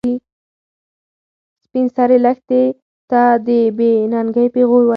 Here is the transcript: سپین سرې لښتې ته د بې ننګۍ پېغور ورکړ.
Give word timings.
سپین 1.63 1.85
سرې 1.95 2.17
لښتې 2.25 2.61
ته 3.09 3.21
د 3.45 3.47
بې 3.77 3.91
ننګۍ 4.11 4.47
پېغور 4.53 4.83
ورکړ. 4.83 4.89